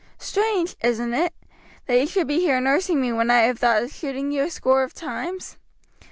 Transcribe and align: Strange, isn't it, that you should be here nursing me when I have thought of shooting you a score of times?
Strange, 0.17 0.75
isn't 0.81 1.13
it, 1.13 1.31
that 1.85 1.99
you 1.99 2.07
should 2.07 2.25
be 2.25 2.39
here 2.39 2.59
nursing 2.59 2.99
me 2.99 3.13
when 3.13 3.29
I 3.29 3.41
have 3.41 3.59
thought 3.59 3.83
of 3.83 3.93
shooting 3.93 4.31
you 4.31 4.41
a 4.41 4.49
score 4.49 4.81
of 4.81 4.95
times? 4.95 5.59